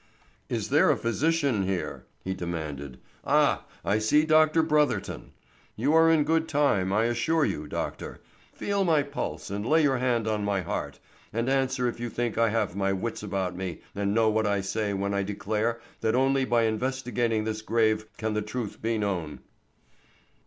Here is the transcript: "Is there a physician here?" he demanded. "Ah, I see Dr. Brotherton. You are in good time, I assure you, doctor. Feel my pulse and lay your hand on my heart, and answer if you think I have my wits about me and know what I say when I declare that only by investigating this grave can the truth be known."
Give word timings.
"Is 0.49 0.69
there 0.69 0.89
a 0.89 0.97
physician 0.97 1.61
here?" 1.61 2.07
he 2.23 2.33
demanded. 2.33 2.99
"Ah, 3.23 3.65
I 3.85 3.99
see 3.99 4.25
Dr. 4.25 4.63
Brotherton. 4.63 5.29
You 5.75 5.93
are 5.93 6.09
in 6.09 6.23
good 6.23 6.47
time, 6.47 6.91
I 6.91 7.03
assure 7.03 7.45
you, 7.45 7.67
doctor. 7.67 8.19
Feel 8.51 8.83
my 8.83 9.03
pulse 9.03 9.51
and 9.51 9.63
lay 9.63 9.83
your 9.83 9.99
hand 9.99 10.27
on 10.27 10.43
my 10.43 10.61
heart, 10.61 10.99
and 11.31 11.47
answer 11.47 11.87
if 11.87 11.99
you 11.99 12.09
think 12.09 12.35
I 12.35 12.49
have 12.49 12.75
my 12.75 12.91
wits 12.91 13.21
about 13.21 13.55
me 13.55 13.81
and 13.93 14.11
know 14.15 14.27
what 14.27 14.47
I 14.47 14.61
say 14.61 14.91
when 14.95 15.13
I 15.13 15.21
declare 15.21 15.79
that 15.99 16.15
only 16.15 16.45
by 16.45 16.63
investigating 16.63 17.43
this 17.43 17.61
grave 17.61 18.07
can 18.17 18.33
the 18.33 18.41
truth 18.41 18.81
be 18.81 18.97
known." 18.97 19.41